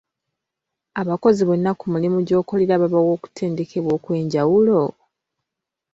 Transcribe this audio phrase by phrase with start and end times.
[1.01, 4.81] Abakozi bonna ku mulimu gy'okolera babawa okutendekebwa okw'enjawulo?